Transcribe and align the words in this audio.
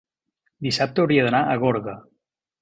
Dissabte 0.67 1.03
hauria 1.03 1.27
d'anar 1.27 1.43
a 1.53 1.59
Gorga. 1.65 1.95